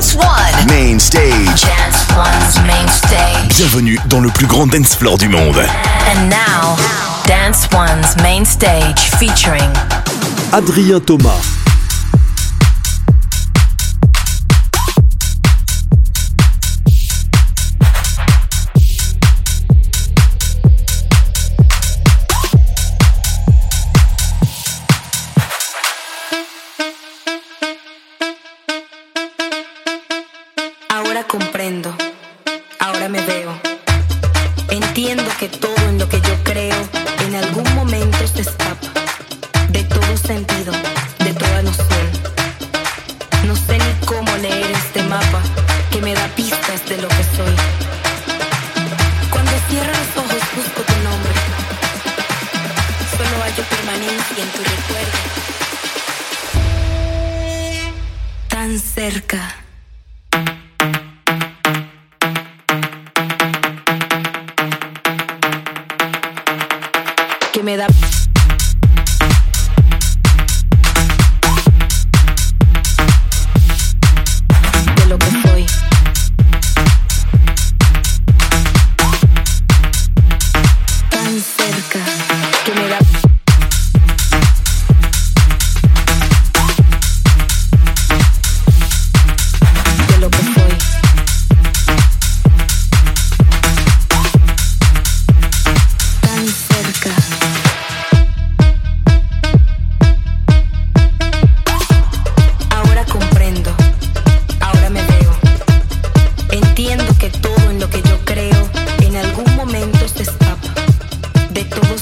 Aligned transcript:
Dance 0.00 0.16
One. 0.16 0.66
Main 0.66 0.98
stage. 0.98 1.60
Dance 1.60 2.06
One's 2.16 2.66
main 2.66 2.88
stage. 2.88 3.54
Bienvenue 3.58 3.98
dans 4.06 4.20
le 4.20 4.30
plus 4.30 4.46
grand 4.46 4.66
dance 4.66 4.94
floor 4.94 5.18
du 5.18 5.28
monde. 5.28 5.58
And 5.58 6.30
now, 6.30 6.74
Dance 7.26 7.68
One's 7.70 8.16
main 8.22 8.46
stage 8.46 9.10
featuring 9.18 9.70
Adrien 10.54 11.00
Thomas. 11.00 11.59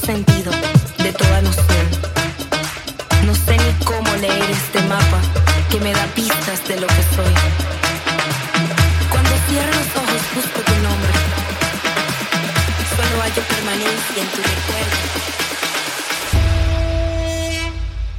sentido 0.08 0.50
de 1.04 1.12
toda 1.12 1.42
noción. 1.42 1.86
No 3.26 3.34
sé 3.34 3.58
ni 3.58 3.84
cómo 3.84 4.10
leer 4.16 4.50
este 4.50 4.80
mapa 4.84 5.20
que 5.70 5.78
me 5.80 5.92
da 5.92 6.06
pistas 6.14 6.66
de 6.66 6.80
lo 6.80 6.86
que 6.86 7.02
soy. 7.14 7.34
Cuando 9.10 9.30
cierro 9.46 9.70
los 9.80 9.90
ojos 10.02 10.22
busco 10.34 10.60
tu 10.62 10.74
nombre. 10.86 11.12
Solo 12.96 13.22
hallo 13.22 13.42
permanencia 13.54 14.22
en 14.22 14.28
tu 14.34 14.40
recuerdo. 14.54 14.96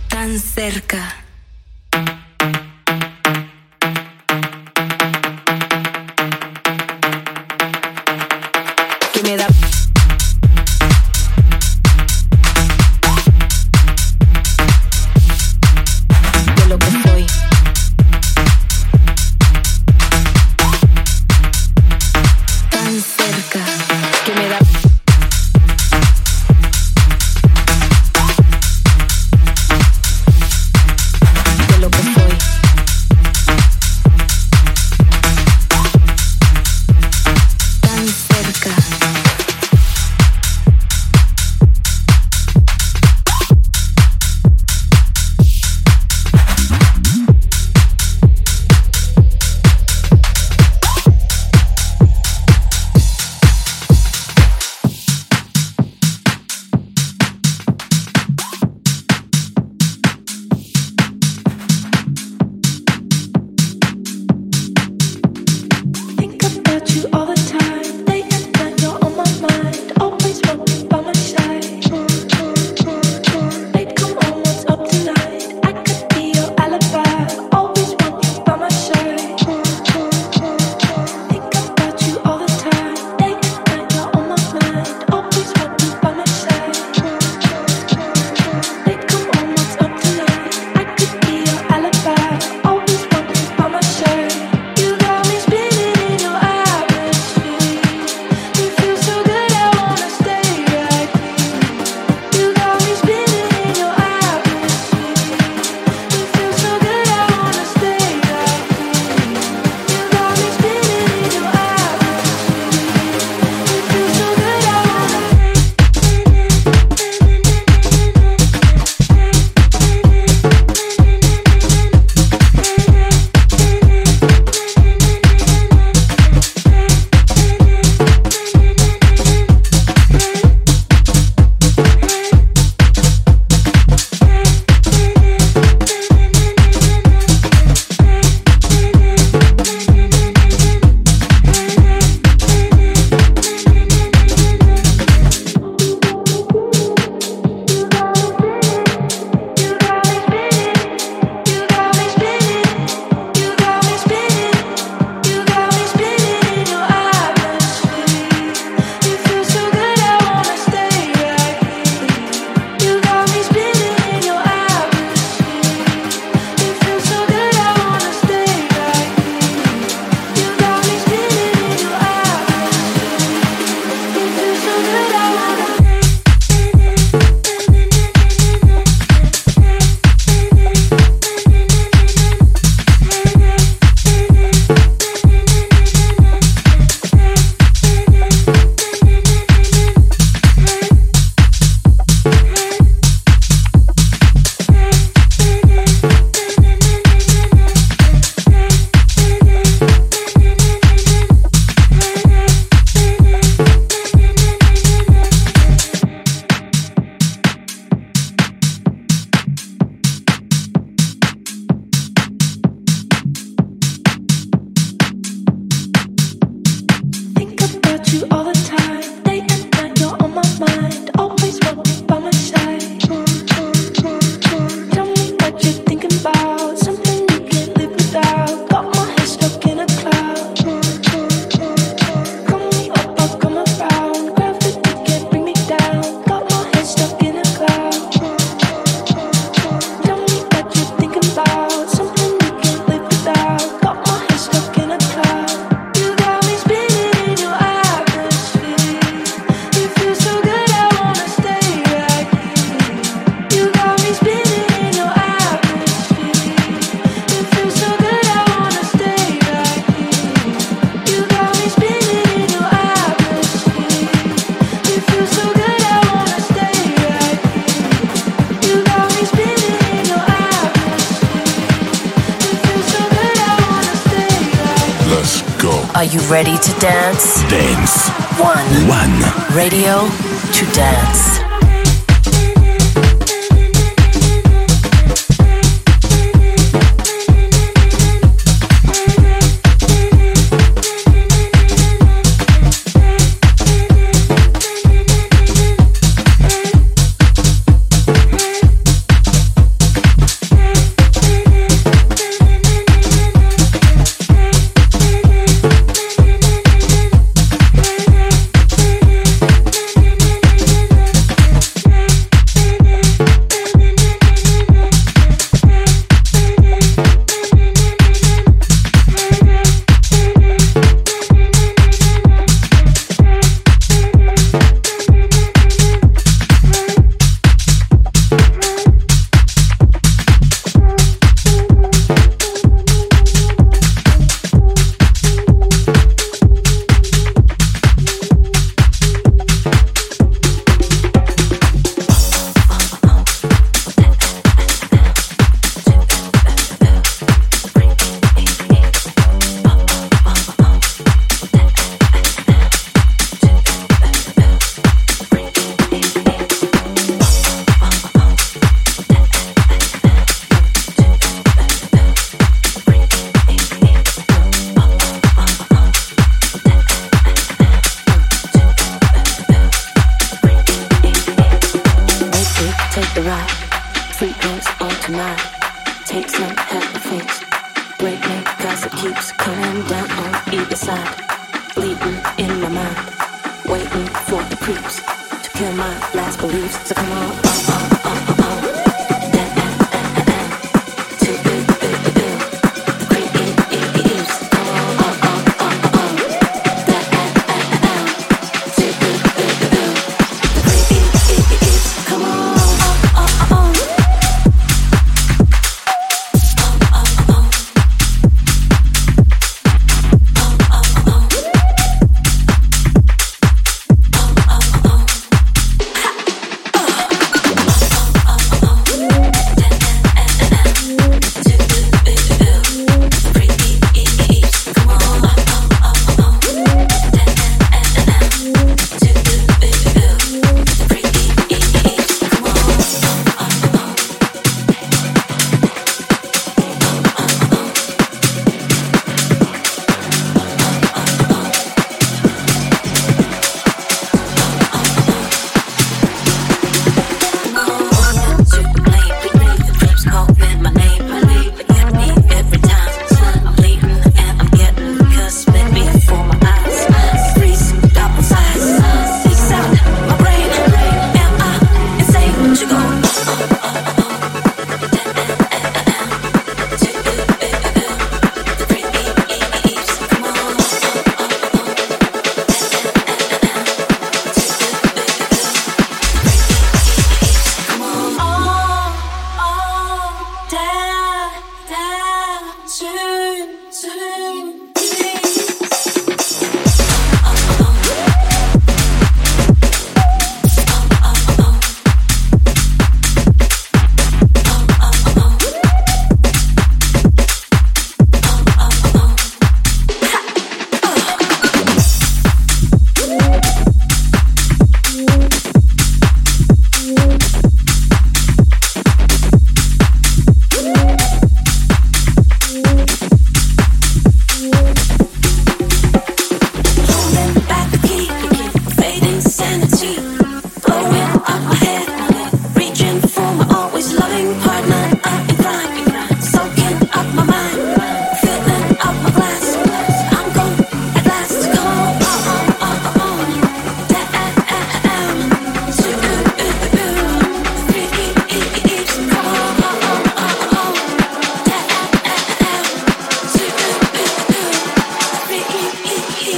Tan 0.09 0.39
cerca. 0.39 1.18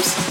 Peace. 0.01 0.30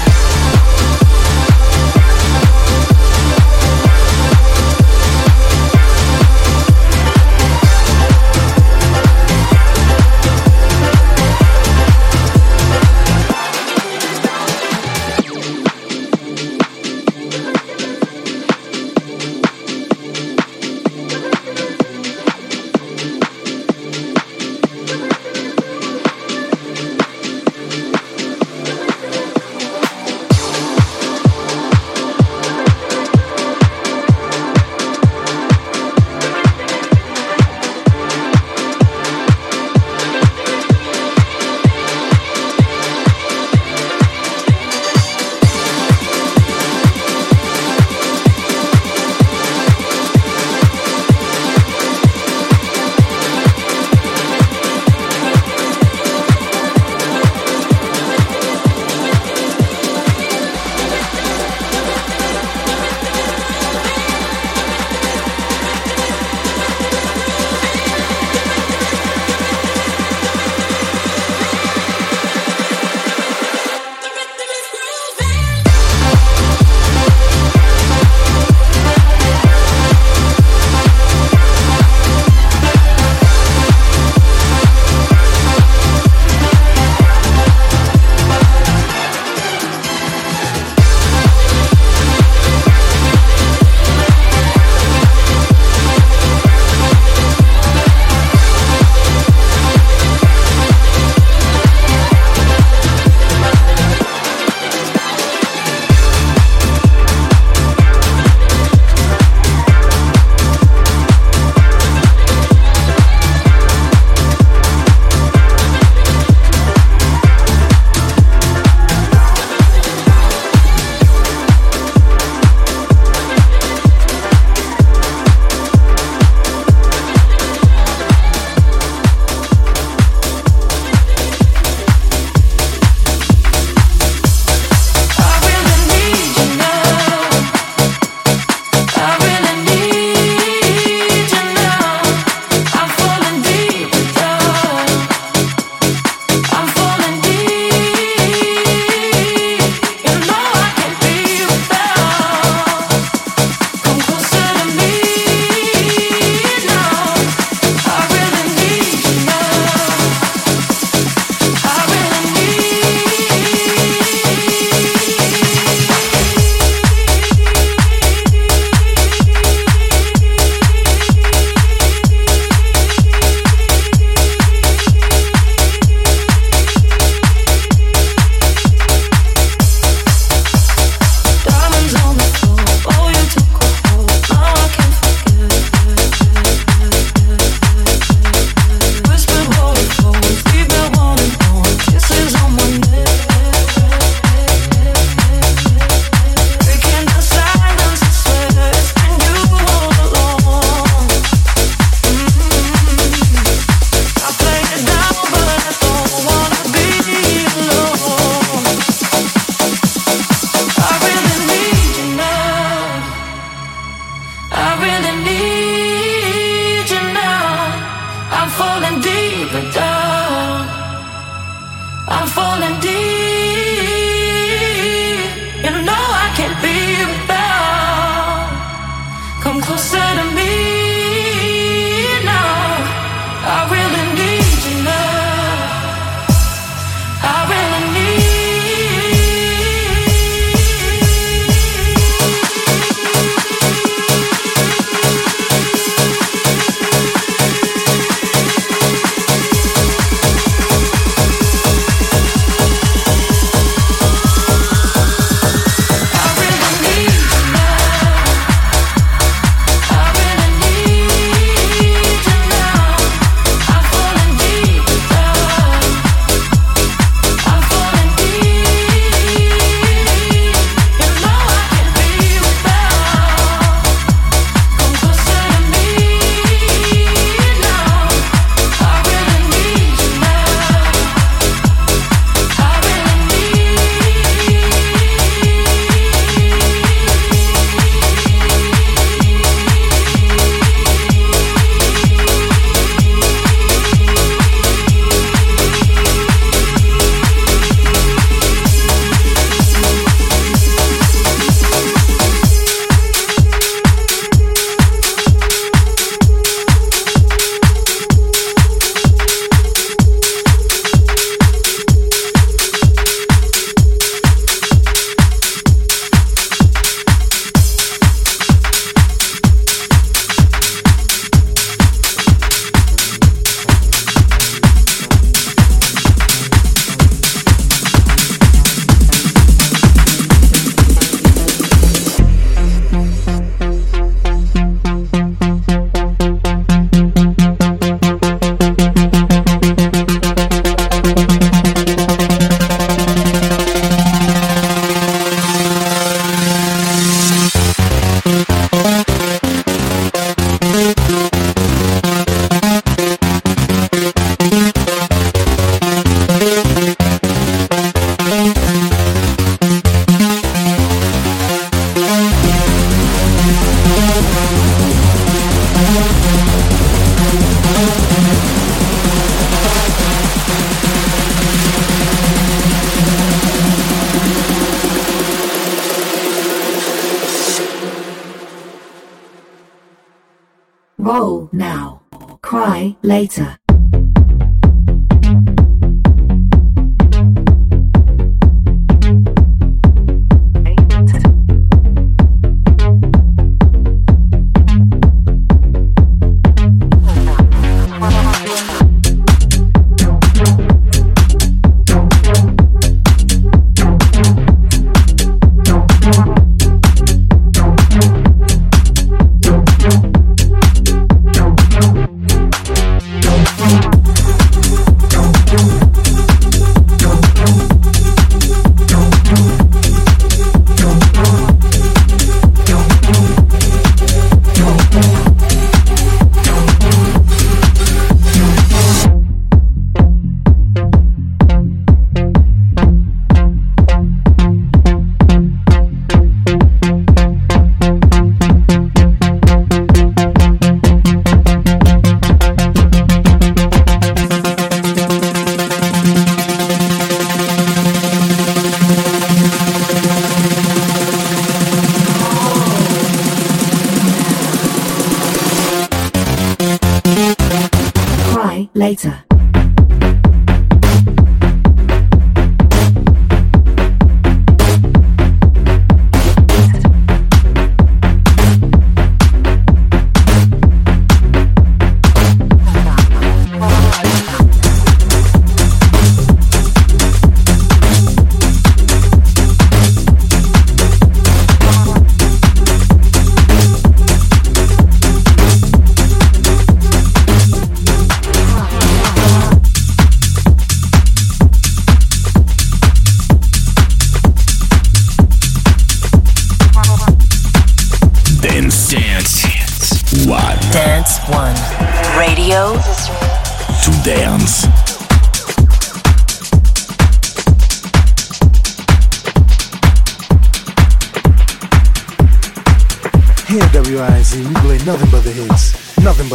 Now. 381.53 382.01
Cry 382.41 382.95
later. 383.01 383.60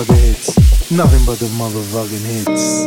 The 0.05 1.47
motherfucking 1.57 2.27
hits. 2.27 2.87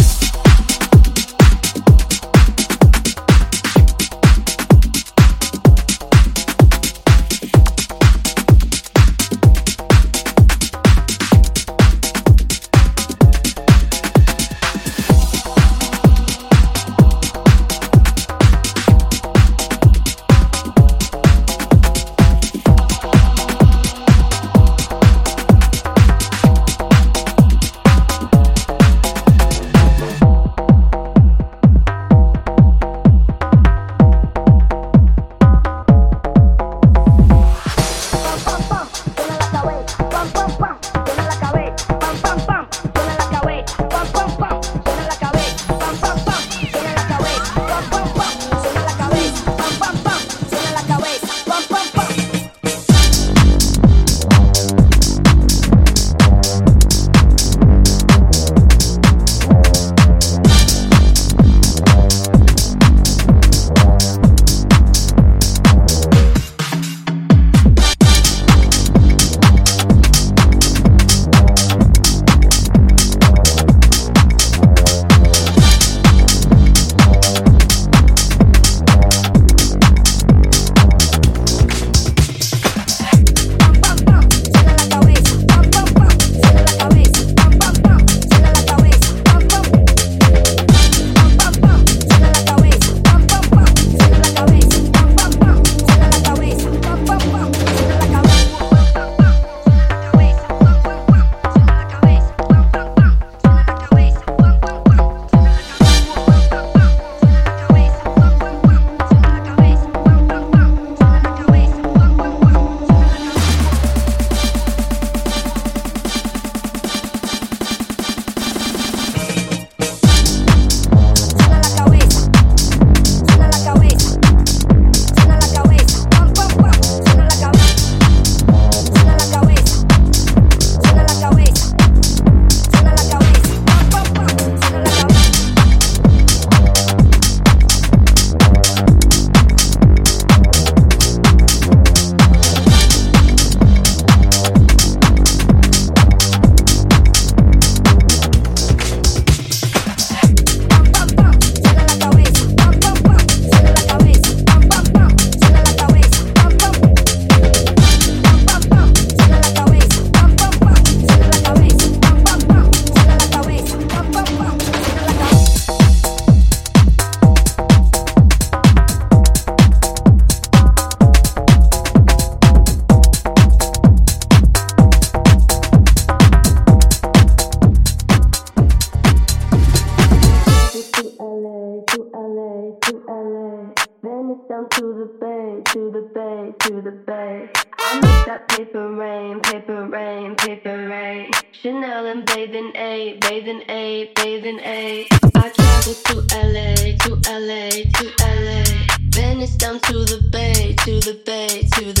to 200.85 200.99
the 201.01 201.13
bay, 201.13 201.67
to 201.75 201.93
the 201.93 202.00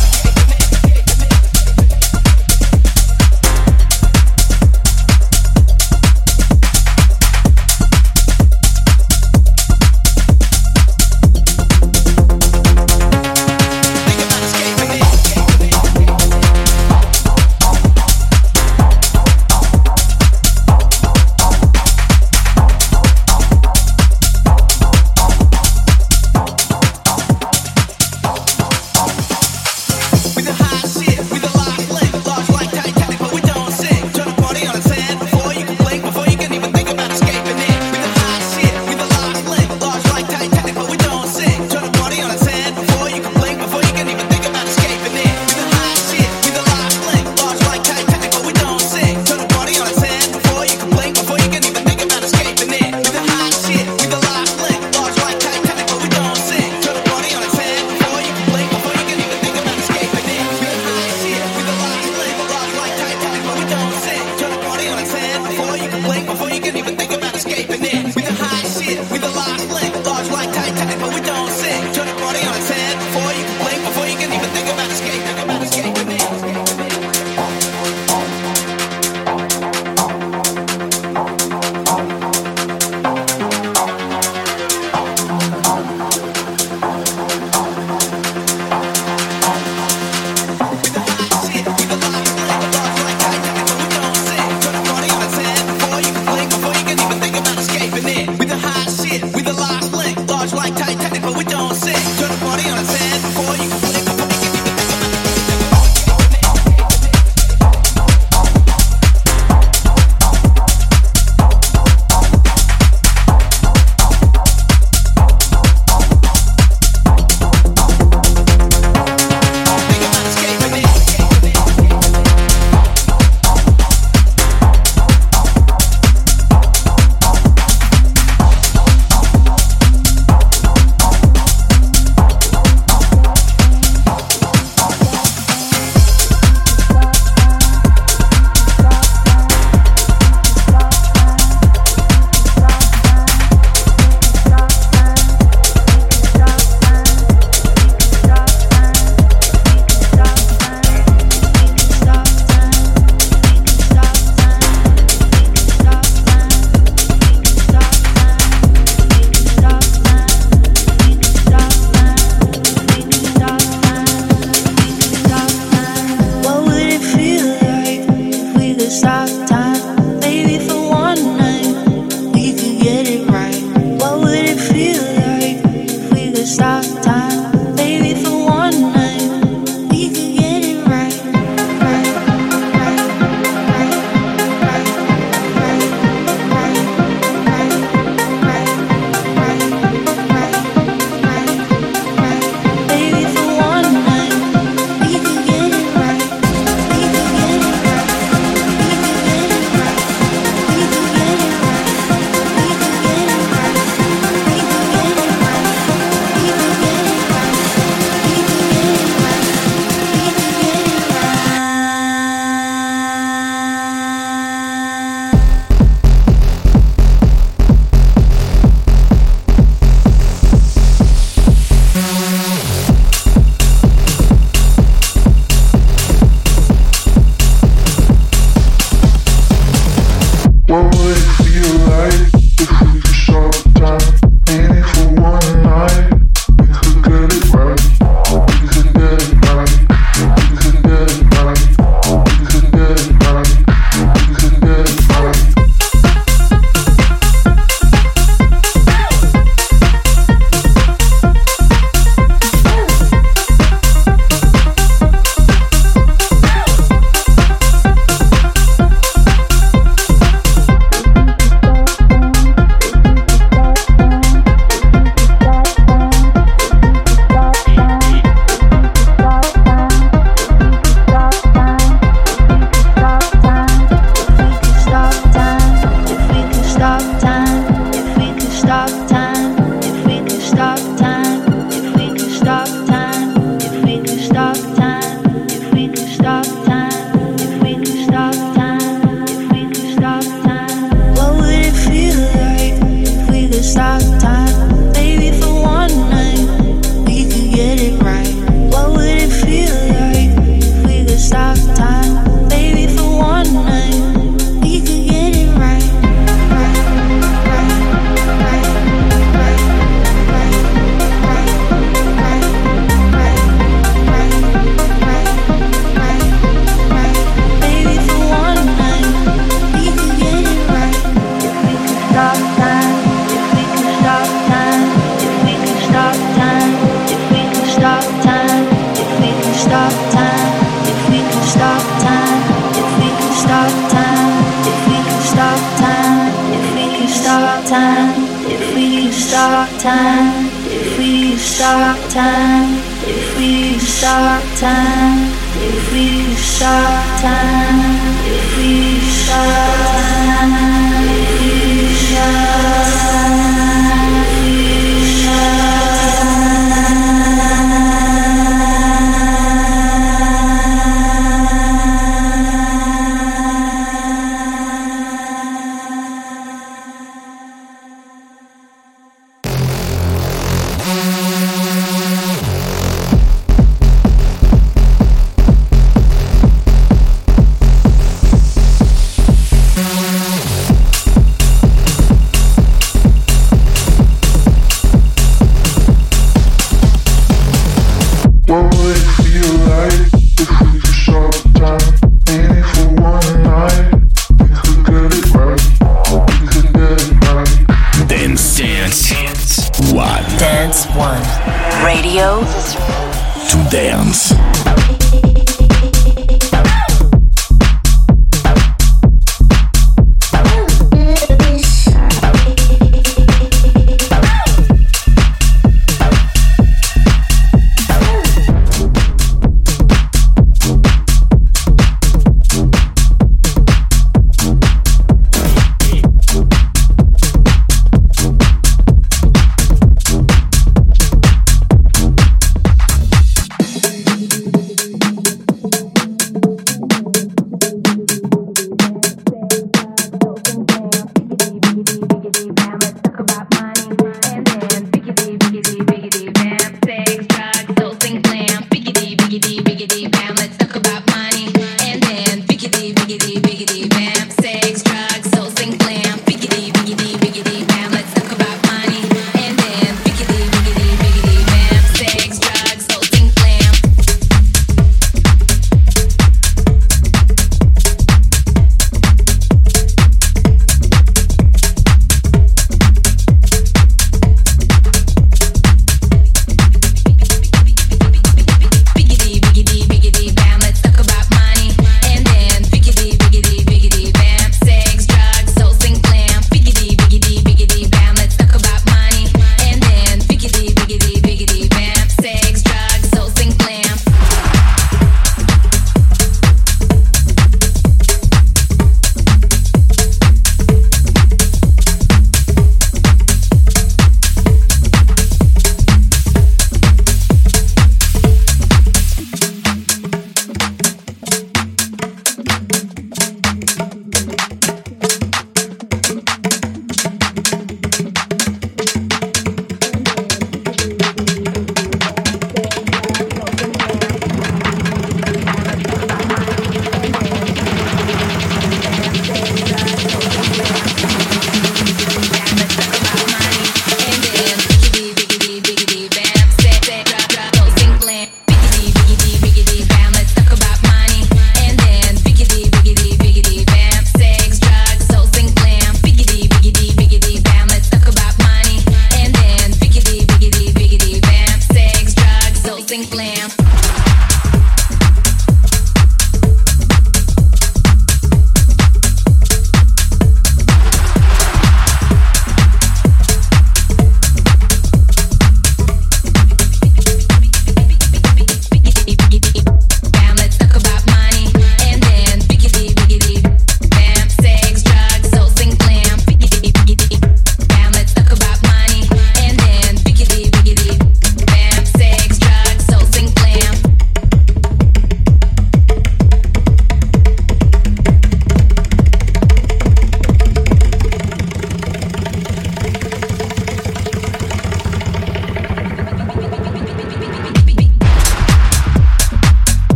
We 346.61 348.00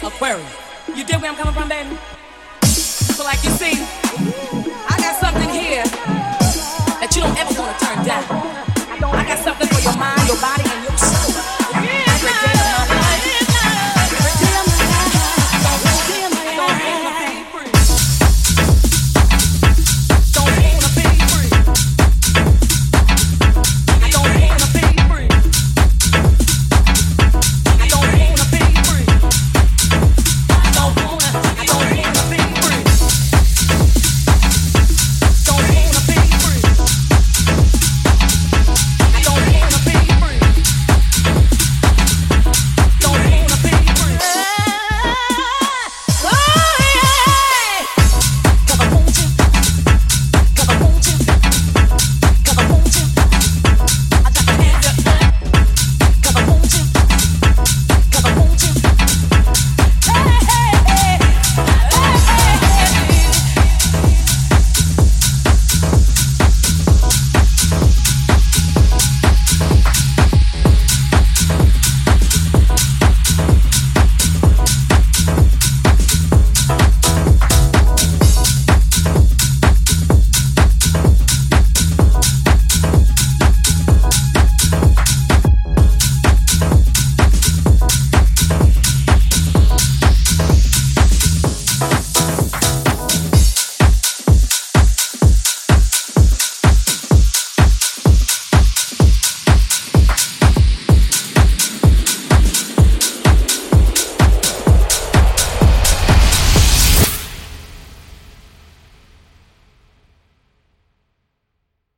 this 0.00 0.12
Aquarius. 0.12 0.56
You 0.94 1.04
dig 1.04 1.20
where 1.20 1.30
I'm 1.30 1.36
coming 1.36 1.54
from, 1.54 1.68
baby? 1.68 1.96
So, 2.64 3.24
like 3.24 3.42
you 3.44 3.50
see, 3.50 3.74
I 4.88 4.96
got 4.98 5.16
something 5.16 5.50
here 5.50 5.84
that 7.00 7.10
you 7.14 7.22
don't 7.22 7.36
ever 7.38 7.54
want 7.58 7.78
to 7.78 7.84
turn 7.84 8.04
down. 8.04 8.24
I 9.14 9.24
got 9.26 9.38
something 9.38 9.68
for 9.68 9.80
your 9.82 9.96
mind, 9.96 10.26
your 10.28 10.40
body, 10.40 10.71